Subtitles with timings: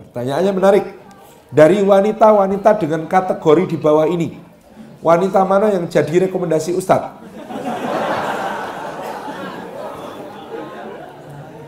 [0.00, 0.86] Pertanyaannya menarik.
[1.50, 4.38] Dari wanita-wanita dengan kategori di bawah ini,
[5.02, 7.18] wanita mana yang jadi rekomendasi Ustadz?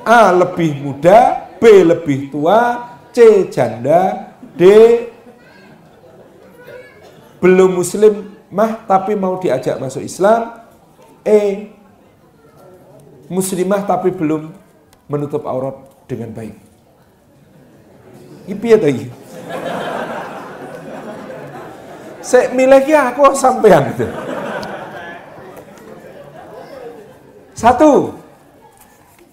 [0.07, 0.31] A.
[0.31, 1.83] Lebih muda B.
[1.83, 3.51] Lebih tua C.
[3.51, 4.63] Janda D.
[7.43, 10.63] Belum muslim mah tapi mau diajak masuk Islam
[11.27, 11.75] E.
[13.27, 14.55] Muslimah tapi belum
[15.11, 15.75] menutup aurat
[16.07, 16.62] dengan baik
[18.49, 19.07] Ipi lagi
[22.23, 24.07] Saya milihnya aku sampean gitu.
[27.53, 28.15] Satu,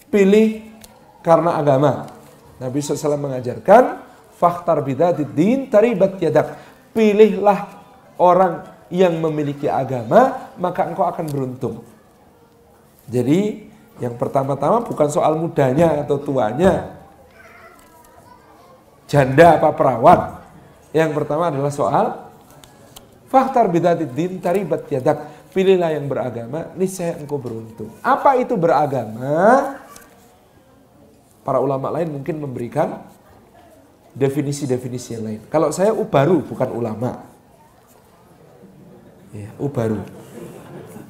[0.09, 0.73] pilih
[1.22, 2.09] karena agama.
[2.58, 4.03] Nabi SAW mengajarkan,
[4.36, 6.58] faktar bidadid din taribat yadak.
[6.91, 7.70] Pilihlah
[8.17, 11.86] orang yang memiliki agama, maka engkau akan beruntung.
[13.05, 13.70] Jadi,
[14.02, 16.98] yang pertama-tama bukan soal mudanya atau tuanya,
[19.09, 20.38] janda apa perawan.
[20.94, 22.06] Yang pertama adalah soal
[23.28, 25.42] faktar bidadid din taribat yadak.
[25.50, 27.89] Pilihlah yang beragama, niscaya engkau beruntung.
[28.06, 29.81] Apa itu beragama?
[31.42, 33.02] Para ulama lain mungkin memberikan
[34.14, 35.41] definisi-definisi yang lain.
[35.50, 37.25] Kalau saya ubaru bukan ulama.
[39.34, 40.06] Ya, ubaru.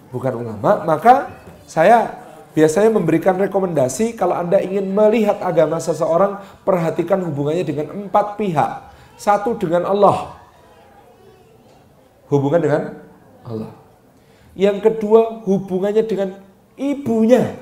[0.08, 1.36] Bukan ulama, maka
[1.68, 2.19] saya
[2.54, 8.90] biasanya memberikan rekomendasi kalau Anda ingin melihat agama seseorang, perhatikan hubungannya dengan empat pihak.
[9.20, 10.40] Satu dengan Allah.
[12.32, 12.84] Hubungan dengan
[13.44, 13.74] Allah.
[14.56, 16.30] Yang kedua hubungannya dengan
[16.80, 17.58] ibunya.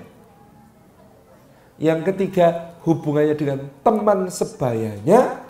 [1.78, 5.42] Yang ketiga hubungannya dengan teman sebayanya.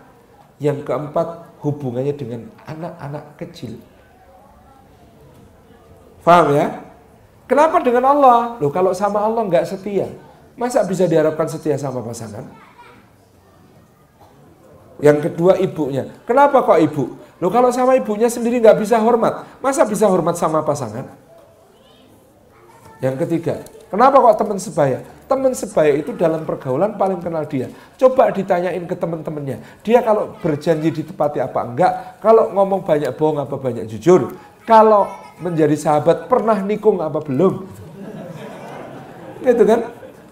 [0.58, 3.78] Yang keempat hubungannya dengan anak-anak kecil.
[6.24, 6.87] Faham ya?
[7.48, 8.59] Kenapa dengan Allah?
[8.59, 10.12] Loh kalau sama Allah nggak setia.
[10.59, 12.44] Masa bisa diharapkan setia sama pasangan?
[15.00, 16.12] Yang kedua ibunya.
[16.28, 17.16] Kenapa kok ibu?
[17.40, 19.48] Loh kalau sama ibunya sendiri nggak bisa hormat.
[19.64, 21.08] Masa bisa hormat sama pasangan?
[22.97, 23.62] Yang ketiga,
[23.94, 25.06] kenapa kok teman sebaya?
[25.29, 27.69] Teman sebaya itu dalam pergaulan paling kenal dia.
[27.94, 29.62] Coba ditanyain ke teman-temannya.
[29.85, 34.34] Dia kalau berjanji ditepati apa enggak, kalau ngomong banyak bohong apa banyak jujur,
[34.66, 35.06] kalau
[35.38, 37.66] menjadi sahabat pernah nikung apa belum.
[39.46, 39.81] Gitu kan?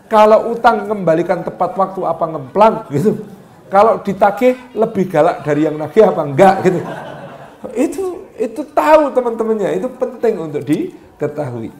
[0.05, 3.25] Kalau utang kembalikan tepat waktu apa ngemplang gitu.
[3.69, 6.79] Kalau ditagih lebih galak dari yang nagih apa enggak gitu.
[7.73, 8.03] Itu
[8.35, 11.73] itu tahu teman-temannya, itu penting untuk diketahui.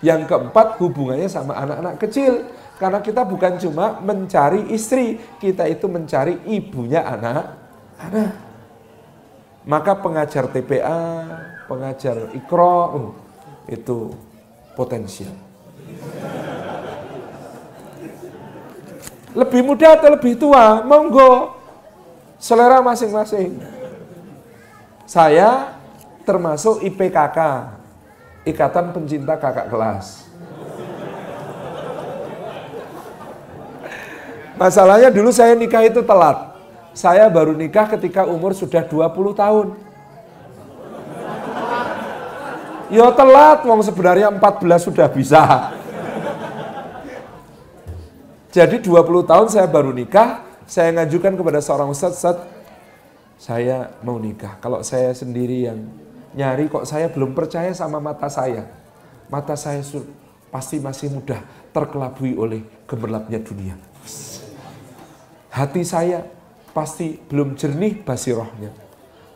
[0.00, 2.46] Yang keempat hubungannya sama anak-anak kecil.
[2.80, 8.32] Karena kita bukan cuma mencari istri, kita itu mencari ibunya anak-anak.
[9.68, 11.04] Maka pengajar TPA,
[11.70, 13.10] pengajar ikro, uh,
[13.70, 14.10] itu
[14.74, 15.30] potensial.
[19.30, 21.54] Lebih muda atau lebih tua, monggo.
[22.40, 23.62] Selera masing-masing.
[25.06, 25.78] Saya
[26.26, 27.38] termasuk IPKK,
[28.48, 30.26] Ikatan Pencinta Kakak Kelas.
[34.56, 36.52] Masalahnya dulu saya nikah itu telat.
[36.92, 39.89] Saya baru nikah ketika umur sudah 20 tahun.
[42.90, 45.70] Ya telat, wong sebenarnya 14 sudah bisa.
[48.50, 52.50] Jadi 20 tahun saya baru nikah, saya ngajukan kepada seorang ustadz, ustadz
[53.38, 54.58] saya mau nikah.
[54.58, 55.86] Kalau saya sendiri yang
[56.34, 58.66] nyari kok saya belum percaya sama mata saya.
[59.30, 59.86] Mata saya
[60.50, 61.38] pasti masih mudah
[61.70, 63.78] terkelabui oleh gemerlapnya dunia.
[65.54, 66.26] Hati saya
[66.74, 68.74] pasti belum jernih basirohnya.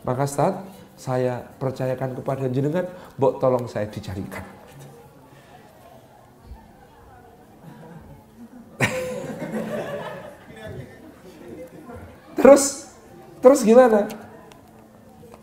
[0.03, 2.87] Maka saat saya percayakan kepada jenengan,
[3.19, 4.43] mbok tolong saya dicarikan.
[12.39, 12.95] terus,
[13.43, 14.07] terus gimana?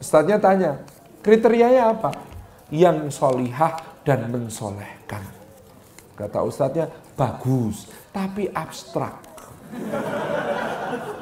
[0.01, 0.81] Ustadznya tanya,
[1.21, 2.09] Kriterianya apa?
[2.73, 5.21] Yang solihah dan mensolehkan.
[6.17, 9.21] Kata ustadznya, bagus, tapi abstrak.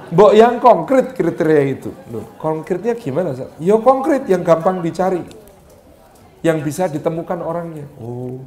[0.10, 1.94] Mbok yang konkret kriteria itu.
[2.10, 3.38] Loh, konkretnya gimana?
[3.62, 5.22] Ya konkret yang gampang dicari.
[6.42, 7.86] Yang bisa ditemukan orangnya.
[8.02, 8.42] Oh,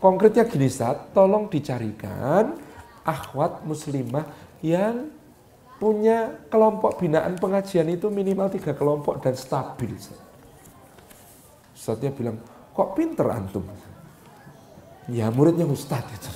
[0.00, 2.56] konkretnya gini Ustaz, tolong dicarikan
[3.04, 4.24] akhwat muslimah
[4.64, 5.12] yang
[5.76, 9.92] punya kelompok binaan pengajian itu minimal tiga kelompok dan stabil.
[11.74, 12.40] Ustadznya bilang,
[12.72, 13.66] kok pinter antum?
[15.10, 16.30] Ya muridnya Ustadz itu.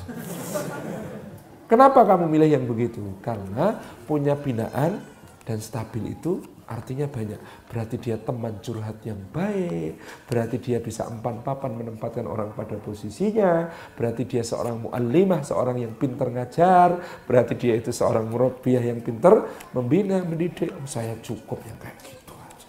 [1.68, 3.04] Kenapa kamu milih yang begitu?
[3.20, 3.76] Karena
[4.08, 5.04] punya binaan
[5.44, 7.40] dan stabil itu Artinya banyak.
[7.72, 9.96] Berarti dia teman curhat yang baik.
[10.28, 13.72] Berarti dia bisa empan papan menempatkan orang pada posisinya.
[13.96, 17.00] Berarti dia seorang mu'allimah, seorang yang pintar ngajar.
[17.24, 20.68] Berarti dia itu seorang murabbiyah yang pintar membina, mendidik.
[20.76, 22.68] Oh, saya cukup yang kayak gitu aja.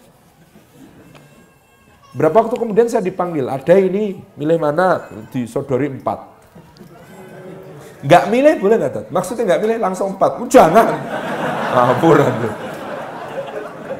[2.15, 5.11] Berapa waktu kemudian saya dipanggil, ada ini, milih mana?
[5.27, 6.38] Disodori empat.
[7.99, 9.11] Nggak milih boleh nggak?
[9.11, 10.39] Maksudnya nggak milih langsung empat.
[10.39, 10.87] Oh, jangan.
[11.75, 12.19] Ampun.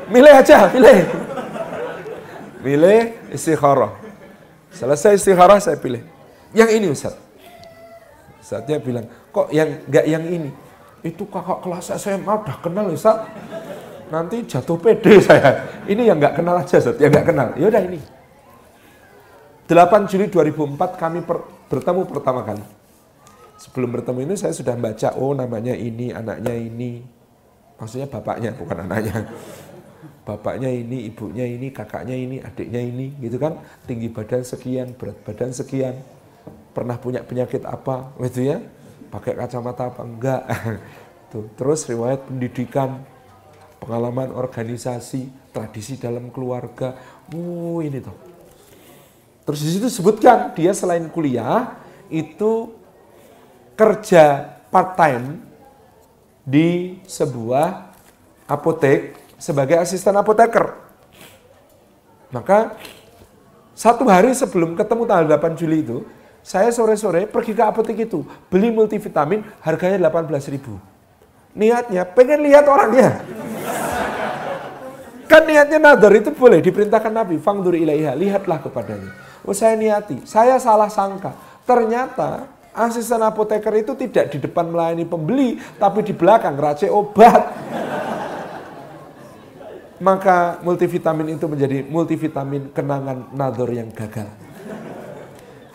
[0.10, 1.00] Milih aja, pilih.
[2.64, 3.02] Pilih
[3.36, 3.92] istikharah.
[4.72, 6.02] Selesai istikharah saya pilih.
[6.56, 7.16] Yang ini Ustaz.
[8.40, 10.50] Ustaznya bilang, kok yang enggak yang ini?
[11.06, 13.28] Itu kakak kelas saya mau udah kenal Ustaz.
[14.10, 15.84] Nanti jatuh pede saya.
[15.86, 17.48] Ini yang enggak kenal aja Ustaz, yang enggak kenal.
[17.60, 18.00] Ya udah ini.
[19.70, 22.79] 8 Juli 2004 kami per, bertemu pertama kali.
[23.60, 27.04] Sebelum bertemu ini saya sudah baca, oh namanya ini, anaknya ini.
[27.76, 29.28] Maksudnya bapaknya, bukan anaknya
[30.30, 33.58] bapaknya ini, ibunya ini, kakaknya ini, adiknya ini, gitu kan.
[33.90, 35.98] Tinggi badan sekian, berat badan sekian,
[36.70, 38.62] pernah punya penyakit apa, gitu ya.
[39.10, 40.44] Pakai kacamata apa enggak.
[41.34, 41.50] Tuh.
[41.58, 43.02] Terus riwayat pendidikan,
[43.82, 46.94] pengalaman organisasi, tradisi dalam keluarga.
[47.30, 48.18] Uh, ini tuh.
[49.46, 51.78] Terus di situ sebutkan dia selain kuliah
[52.10, 52.74] itu
[53.80, 55.40] kerja part time
[56.44, 57.96] di sebuah
[58.44, 60.76] apotek sebagai asisten apoteker.
[62.36, 62.76] Maka
[63.72, 66.04] satu hari sebelum ketemu tanggal 8 Juli itu,
[66.44, 70.76] saya sore-sore pergi ke apotek itu, beli multivitamin harganya 18 ribu.
[71.56, 73.24] Niatnya pengen lihat orangnya.
[75.32, 79.16] Kan niatnya nadar itu boleh diperintahkan Nabi, fangdur ilaiha, lihatlah kepadanya.
[79.48, 81.32] Oh saya niati, saya salah sangka.
[81.64, 87.44] Ternyata asisten apoteker itu tidak di depan melayani pembeli, tapi di belakang racik obat
[90.00, 94.32] maka multivitamin itu menjadi multivitamin kenangan nador yang gagal.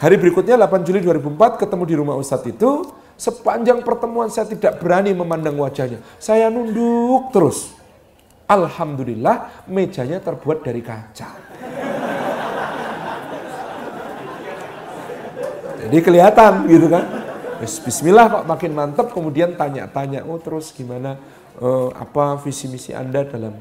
[0.00, 5.14] Hari berikutnya 8 Juli 2004 ketemu di rumah Ustadz itu, sepanjang pertemuan saya tidak berani
[5.14, 6.02] memandang wajahnya.
[6.18, 7.72] Saya nunduk terus.
[8.44, 11.43] Alhamdulillah mejanya terbuat dari kaca.
[15.94, 17.06] Jadi kelihatan gitu kan.
[17.62, 21.22] Bismillah kok makin mantap kemudian tanya-tanya, oh terus gimana,
[21.62, 23.54] uh, apa visi misi Anda dalam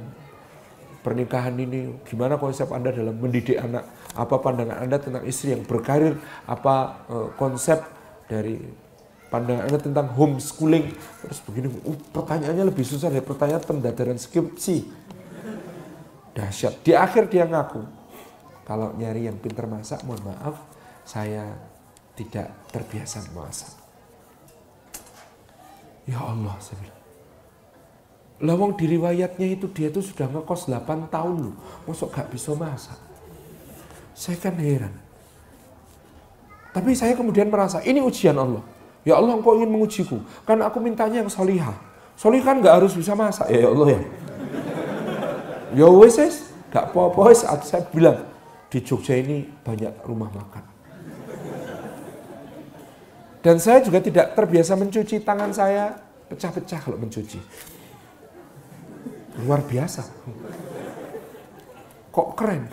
[1.05, 3.85] pernikahan ini, gimana konsep Anda dalam mendidik anak,
[4.17, 6.17] apa pandangan Anda tentang istri yang berkarir,
[6.49, 7.85] apa uh, konsep
[8.25, 8.57] dari
[9.29, 10.89] pandangan Anda tentang homeschooling,
[11.21, 15.05] terus begini, uh, pertanyaannya lebih susah dari pertanyaan pendadaran skripsi.
[16.33, 16.81] Dahsyat.
[16.81, 17.85] Di akhir dia ngaku,
[18.65, 20.57] kalau nyari yang pintar masak, mohon maaf,
[21.05, 21.72] saya
[22.13, 23.73] tidak terbiasa masak.
[26.05, 27.01] Ya Allah, saya bilang.
[28.43, 31.55] Lawang di riwayatnya itu dia itu sudah ngekos 8 tahun loh.
[31.87, 32.99] Masuk gak bisa masak.
[34.11, 34.91] Saya kan heran.
[36.75, 38.59] Tapi saya kemudian merasa ini ujian Allah.
[39.07, 40.19] Ya Allah engkau ingin mengujiku.
[40.43, 41.77] Kan aku mintanya yang solihah.
[42.19, 44.01] Solih kan gak harus bisa masak ya, ya Allah ya.
[45.73, 46.19] Ya wes
[46.69, 47.31] gak apa-apa
[47.63, 48.27] saya bilang
[48.67, 50.72] di Jogja ini banyak rumah makan.
[53.43, 55.91] Dan saya juga tidak terbiasa mencuci tangan saya
[56.31, 57.43] pecah-pecah kalau mencuci.
[59.43, 60.07] Luar biasa.
[62.07, 62.71] Kok keren?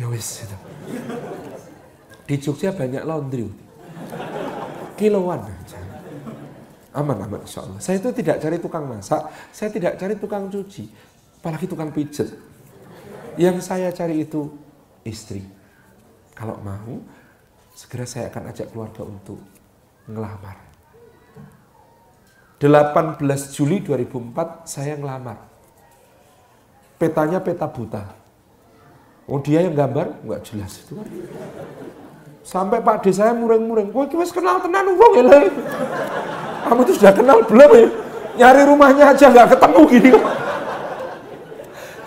[0.00, 0.56] ya wis itu.
[2.24, 3.52] Di Jogja banyak laundry.
[4.96, 5.44] Kiloan.
[6.96, 7.78] Aman, aman insya Allah.
[7.84, 10.88] Saya itu tidak cari tukang masak, saya tidak cari tukang cuci,
[11.38, 12.32] apalagi tukang pijet.
[13.38, 14.50] Yang saya cari itu
[15.06, 15.44] istri.
[16.34, 16.98] Kalau mau,
[17.78, 19.38] segera saya akan ajak keluarga untuk
[20.10, 20.58] ngelamar.
[22.58, 25.38] 18 Juli 2004 saya ngelamar.
[26.98, 28.02] Petanya peta buta.
[29.30, 30.26] Oh dia yang gambar?
[30.26, 30.98] Enggak jelas itu.
[32.42, 33.94] Sampai Pak D saya muring-muring.
[33.94, 35.46] Wah kita kenal tenan uang ya.
[36.66, 37.86] Kamu itu sudah kenal belum ya?
[38.42, 40.10] Nyari rumahnya aja nggak ketemu gini.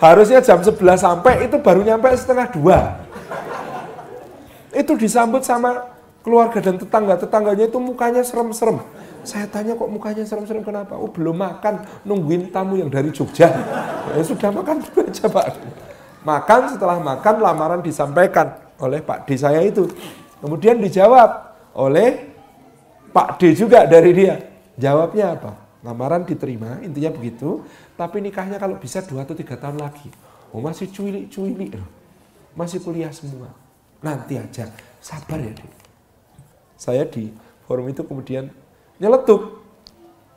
[0.04, 2.78] Harusnya jam 11 sampai itu baru nyampe setengah dua.
[4.72, 5.92] Itu disambut sama
[6.24, 7.20] keluarga dan tetangga.
[7.20, 8.80] Tetangganya itu mukanya serem-serem.
[9.22, 10.98] Saya tanya kok mukanya serem-serem kenapa?
[10.98, 13.52] Oh belum makan, nungguin tamu yang dari Jogja.
[14.16, 15.46] Ya, sudah makan dulu aja Pak.
[16.22, 19.86] Makan setelah makan lamaran disampaikan oleh Pak D saya itu.
[20.42, 22.34] Kemudian dijawab oleh
[23.14, 24.42] Pak D juga dari dia.
[24.74, 25.52] Jawabnya apa?
[25.86, 27.62] Lamaran diterima, intinya begitu.
[27.94, 30.10] Tapi nikahnya kalau bisa dua atau tiga tahun lagi.
[30.50, 31.70] Oh masih cuili-cuili.
[32.58, 33.61] Masih kuliah semua.
[34.02, 34.66] Nanti aja.
[34.98, 35.70] Sabar ya, Dek.
[36.78, 37.30] Saya di
[37.66, 38.50] forum itu kemudian
[38.98, 39.62] nyeletuk.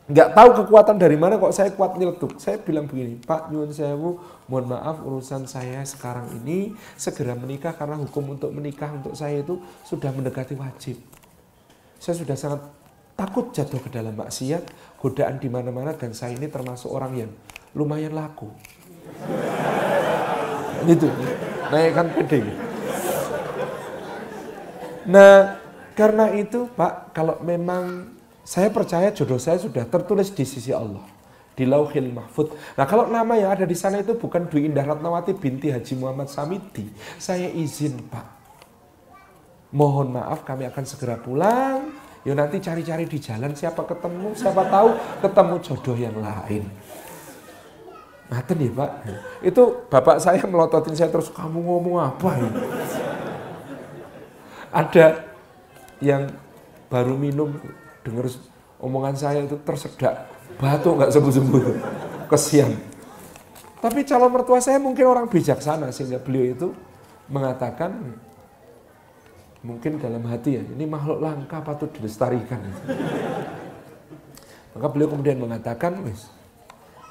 [0.06, 2.38] nggak tahu kekuatan dari mana kok saya kuat nyeletuk.
[2.38, 7.98] Saya bilang begini, Pak Nyuwun Sewu, mohon maaf urusan saya sekarang ini segera menikah karena
[7.98, 11.02] hukum untuk menikah untuk saya itu sudah mendekati wajib.
[11.98, 12.62] Saya sudah sangat
[13.18, 14.70] takut jatuh ke dalam maksiat,
[15.02, 17.32] godaan di mana-mana dan saya ini termasuk orang yang
[17.74, 18.46] lumayan laku.
[20.86, 21.10] Itu,
[21.74, 22.65] naikkan pede.
[25.06, 25.62] Nah,
[25.96, 28.12] karena itu Pak, kalau memang
[28.46, 31.02] saya percaya jodoh saya sudah tertulis di sisi Allah
[31.56, 32.54] di Lauhil Mahfud.
[32.76, 36.28] Nah kalau nama yang ada di sana itu bukan Dwi Indah Ratnawati binti Haji Muhammad
[36.28, 36.86] Samiti,
[37.18, 38.28] saya izin Pak.
[39.72, 42.06] Mohon maaf kami akan segera pulang.
[42.26, 44.90] Ya nanti cari-cari di jalan siapa ketemu, siapa tahu
[45.22, 46.64] ketemu jodoh yang lain.
[48.30, 48.92] Ngaten ya Pak.
[49.46, 52.62] Itu bapak saya melototin saya terus, kamu ngomong apa ini?
[54.76, 55.24] Ada
[56.04, 56.28] yang
[56.92, 57.56] baru minum
[58.04, 58.28] dengar
[58.84, 60.28] omongan saya itu tersedak
[60.60, 61.64] batu nggak sembuh-sembuh.
[62.28, 62.72] Kesian.
[63.80, 66.68] Tapi calon mertua saya mungkin orang bijaksana sehingga beliau itu
[67.30, 68.18] mengatakan
[69.66, 72.60] mungkin dalam hati ya ini makhluk langka patut dilestarikan.
[74.76, 76.28] Maka beliau kemudian mengatakan wis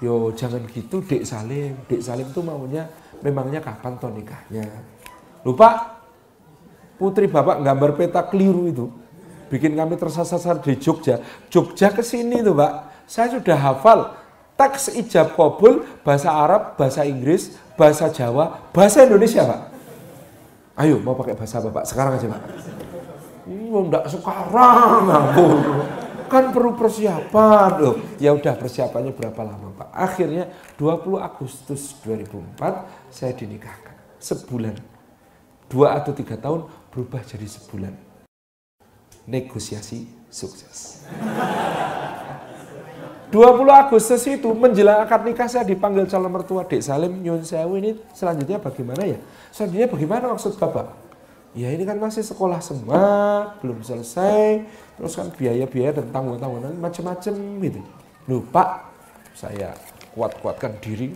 [0.02, 1.78] yo jangan gitu dek Salim.
[1.86, 2.90] Dek Salim itu maunya
[3.22, 4.66] memangnya kapan toh nikahnya?
[5.46, 6.02] Lupa
[6.96, 8.86] putri bapak gambar peta keliru itu
[9.52, 11.22] bikin kami tersasar di Jogja.
[11.46, 14.18] Jogja ke sini tuh Pak, saya sudah hafal
[14.58, 19.60] teks ijab kabul bahasa Arab, bahasa Inggris, bahasa Jawa, bahasa Indonesia Pak.
[20.74, 21.84] Ayo mau pakai bahasa apa Pak?
[21.86, 22.42] Sekarang aja Pak.
[23.46, 25.58] Oh, enggak sekarang ampun.
[26.26, 27.96] Kan perlu persiapan loh.
[28.18, 29.88] Ya udah persiapannya berapa lama Pak?
[29.94, 33.94] Akhirnya 20 Agustus 2004 saya dinikahkan.
[34.18, 34.74] Sebulan.
[35.70, 37.90] Dua atau tiga tahun berubah jadi sebulan
[39.26, 41.02] negosiasi sukses.
[43.34, 47.98] 20 Agustus itu menjelang akad nikah saya dipanggil calon mertua Dek Salim Nyun Sewu ini
[48.14, 49.18] selanjutnya bagaimana ya?
[49.50, 50.94] Selanjutnya bagaimana maksud Bapak?
[51.58, 53.02] Ya ini kan masih sekolah semua,
[53.58, 54.62] belum selesai,
[54.94, 57.82] terus kan biaya-biaya dan tanggungan-tanggungan macam-macam gitu.
[58.30, 58.86] Lupa
[59.34, 59.74] saya
[60.14, 61.14] kuat-kuatkan diri.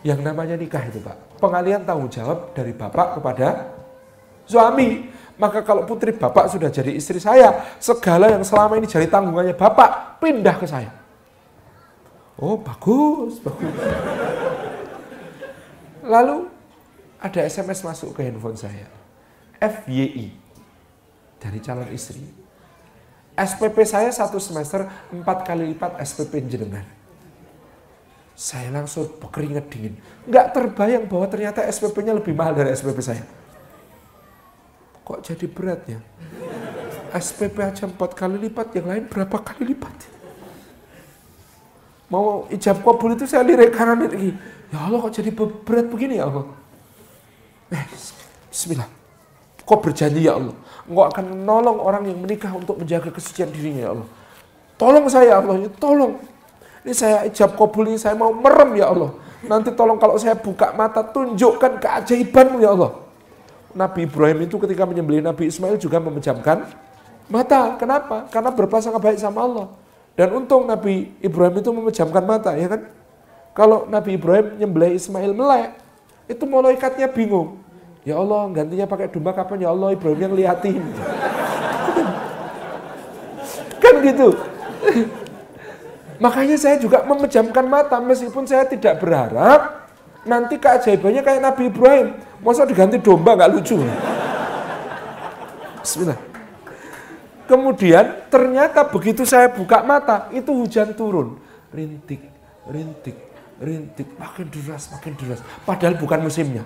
[0.00, 3.76] Yang namanya nikah itu Pak, pengalian tanggung jawab dari Bapak kepada
[4.50, 5.06] suami.
[5.40, 10.20] Maka kalau putri bapak sudah jadi istri saya, segala yang selama ini jadi tanggungannya bapak,
[10.20, 10.92] pindah ke saya.
[12.36, 13.72] Oh bagus, bagus.
[16.04, 16.44] Lalu
[17.16, 18.84] ada SMS masuk ke handphone saya.
[19.56, 20.36] FYI
[21.40, 22.20] dari calon istri.
[23.32, 26.84] SPP saya satu semester empat kali lipat SPP jenengan.
[28.40, 30.00] Saya langsung berkeringat dingin.
[30.24, 33.20] Nggak terbayang bahwa ternyata SPP-nya lebih mahal dari SPP saya.
[35.04, 36.00] Kok jadi berat ya?
[37.20, 39.92] SPP aja empat kali lipat, yang lain berapa kali lipat?
[42.08, 44.32] Mau ijab kabul itu saya lirik kanan lagi.
[44.72, 46.48] Ya Allah kok jadi berat begini ya Allah?
[47.76, 47.84] Eh,
[48.48, 48.88] bismillah.
[49.68, 50.56] Kok berjanji ya Allah?
[50.88, 54.08] Engkau akan menolong orang yang menikah untuk menjaga kesucian dirinya ya Allah.
[54.80, 56.16] Tolong saya Allah, ya tolong.
[56.80, 59.12] Ini saya ijab kabul ini saya mau merem ya Allah.
[59.44, 62.92] Nanti tolong kalau saya buka mata tunjukkan keajaibanmu ya Allah.
[63.70, 66.66] Nabi Ibrahim itu ketika menyembelih Nabi Ismail juga memejamkan
[67.30, 67.76] mata.
[67.76, 68.26] Kenapa?
[68.32, 69.66] Karena berprasangka baik sama Allah.
[70.18, 72.82] Dan untung Nabi Ibrahim itu memejamkan mata, ya kan?
[73.54, 75.78] Kalau Nabi Ibrahim menyembelih Ismail melek,
[76.26, 77.62] itu malaikatnya bingung.
[78.02, 79.64] Ya Allah, gantinya pakai domba kapan?
[79.64, 80.80] Ya Allah, Ibrahim yang liatin.
[83.82, 84.34] kan gitu.
[86.20, 89.88] Makanya saya juga memejamkan mata meskipun saya tidak berharap
[90.28, 92.08] nanti keajaibannya kayak Nabi Ibrahim.
[92.44, 93.80] Masa diganti domba nggak lucu?
[95.80, 96.20] Bismillah.
[97.48, 101.40] Kemudian ternyata begitu saya buka mata, itu hujan turun.
[101.74, 102.22] Rintik,
[102.68, 103.16] rintik,
[103.58, 105.42] rintik, makin deras, makin deras.
[105.66, 106.62] Padahal bukan musimnya.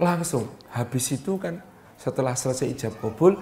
[0.00, 1.60] Langsung, habis itu kan
[2.00, 3.36] setelah selesai ijab kabul,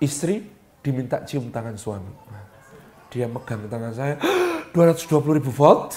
[0.00, 0.48] istri
[0.80, 2.08] diminta cium tangan suami.
[3.16, 4.20] Dia megang tangan saya,
[4.76, 5.96] 220 ribu volt.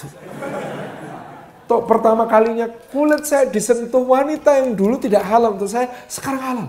[1.68, 6.68] Tok pertama kalinya kulit saya disentuh wanita yang dulu tidak halal untuk saya, sekarang halal.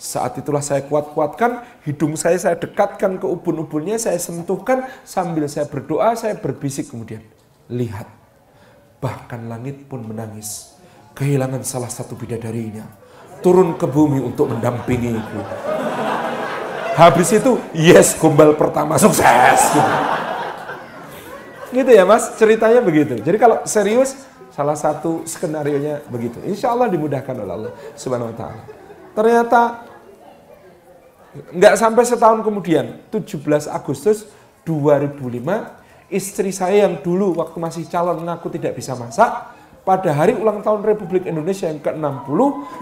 [0.00, 6.16] Saat itulah saya kuat-kuatkan, hidung saya saya dekatkan ke ubun-ubunnya, saya sentuhkan sambil saya berdoa,
[6.16, 7.20] saya berbisik kemudian.
[7.68, 8.08] Lihat,
[9.04, 10.80] bahkan langit pun menangis.
[11.12, 12.88] Kehilangan salah satu bidadarinya.
[13.44, 15.63] Turun ke bumi untuk mendampingiku.
[16.94, 19.60] Habis itu, yes, gombal pertama sukses.
[21.74, 23.18] Gitu ya mas, ceritanya begitu.
[23.18, 24.14] Jadi kalau serius,
[24.54, 26.38] salah satu skenario nya begitu.
[26.46, 28.62] Insya Allah dimudahkan oleh Allah subhanahu wa ta'ala.
[29.10, 29.60] Ternyata
[31.50, 34.30] nggak sampai setahun kemudian, 17 Agustus
[34.62, 39.50] 2005, istri saya yang dulu waktu masih calon mengaku tidak bisa masak,
[39.82, 42.38] pada hari ulang tahun Republik Indonesia yang ke-60,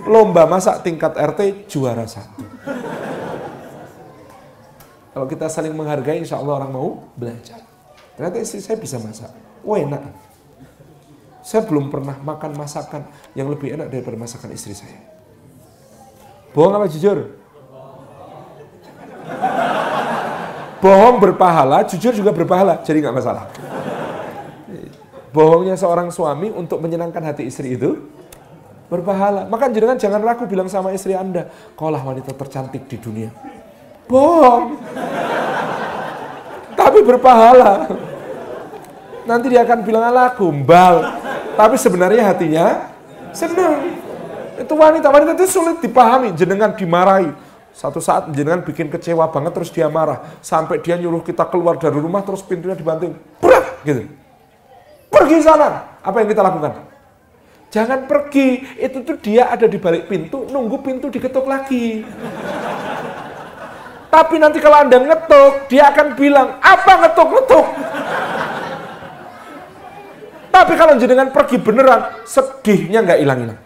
[0.06, 2.44] lomba masak tingkat RT juara satu.
[5.12, 7.60] Kalau kita saling menghargai, insya Allah orang mau belajar.
[8.16, 9.28] Ternyata istri saya bisa masak.
[9.60, 10.02] Wah enak.
[11.44, 13.04] Saya belum pernah makan masakan
[13.36, 14.96] yang lebih enak daripada masakan istri saya.
[16.56, 17.36] Bohong apa jujur?
[20.80, 23.46] Bohong berpahala, jujur juga berpahala, jadi nggak masalah.
[25.30, 28.10] Bohongnya seorang suami untuk menyenangkan hati istri itu
[28.88, 29.48] berpahala.
[29.48, 33.30] Maka jangan jangan ragu bilang sama istri Anda, kaulah wanita tercantik di dunia
[34.12, 34.76] bohong.
[36.76, 37.88] Tapi berpahala.
[39.24, 41.00] Nanti dia akan bilang ala gombal.
[41.56, 42.92] Tapi sebenarnya hatinya
[43.32, 43.96] senang.
[44.60, 47.32] Itu wanita, wanita itu sulit dipahami, jenengan dimarahi.
[47.72, 50.20] Satu saat jenengan bikin kecewa banget terus dia marah.
[50.44, 53.16] Sampai dia nyuruh kita keluar dari rumah terus pintunya dibanting.
[53.40, 54.12] Berat gitu.
[55.08, 55.96] Pergi sana.
[56.04, 56.72] Apa yang kita lakukan?
[57.72, 58.76] Jangan pergi.
[58.76, 62.04] Itu tuh dia ada di balik pintu, nunggu pintu diketuk lagi.
[64.12, 67.66] Tapi nanti kalau Anda ngetuk, dia akan bilang, apa ngetuk-ngetuk?
[70.52, 73.60] Tapi kalau jenengan pergi beneran, sedihnya nggak hilang-hilang.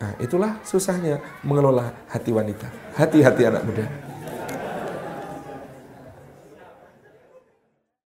[0.00, 2.64] Nah, itulah susahnya mengelola hati wanita.
[2.96, 3.84] Hati-hati anak muda.